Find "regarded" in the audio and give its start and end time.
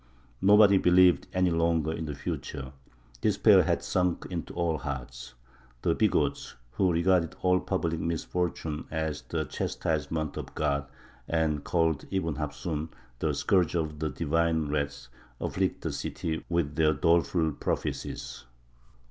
6.91-7.35